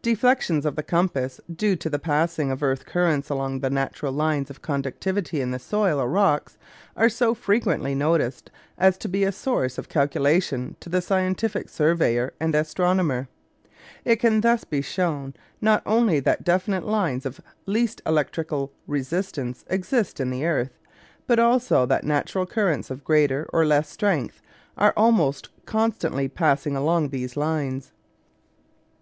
Deflections 0.00 0.64
of 0.64 0.74
the 0.74 0.82
compass, 0.82 1.38
due 1.54 1.76
to 1.76 1.90
the 1.90 1.98
passing 1.98 2.50
of 2.50 2.62
earth 2.62 2.86
currents 2.86 3.28
along 3.28 3.60
the 3.60 3.68
natural 3.68 4.10
lines 4.10 4.48
of 4.48 4.62
conductivity 4.62 5.42
in 5.42 5.50
the 5.50 5.58
soil 5.58 5.98
or 6.00 6.04
the 6.08 6.14
rocks, 6.14 6.56
are 6.96 7.10
so 7.10 7.34
frequently 7.34 7.94
noticed 7.94 8.50
as 8.78 8.96
to 8.96 9.06
be 9.06 9.22
a 9.22 9.30
source 9.30 9.76
of 9.76 9.90
calculation 9.90 10.76
to 10.80 10.88
the 10.88 11.02
scientific 11.02 11.68
surveyor 11.68 12.32
and 12.40 12.54
astronomer. 12.54 13.28
It 14.02 14.16
can 14.16 14.40
thus 14.40 14.64
be 14.64 14.80
shown 14.80 15.34
not 15.60 15.82
only 15.84 16.20
that 16.20 16.42
definite 16.42 16.86
lines 16.86 17.26
of 17.26 17.38
least 17.66 18.00
electrical 18.06 18.72
resistance 18.86 19.62
exist 19.68 20.20
in 20.20 20.30
the 20.30 20.46
earth, 20.46 20.78
but 21.26 21.38
also 21.38 21.84
that 21.84 22.02
natural 22.04 22.46
currents 22.46 22.88
of 22.90 23.04
greater 23.04 23.46
or 23.52 23.66
less 23.66 23.90
strength 23.90 24.40
are 24.78 24.94
almost 24.96 25.50
constantly 25.66 26.28
passing 26.28 26.76
along 26.76 27.10
these 27.10 27.36
lines. 27.36 27.92